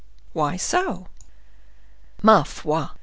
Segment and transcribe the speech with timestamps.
[0.33, 1.09] "Why so?"
[2.23, 2.87] "Ma foi!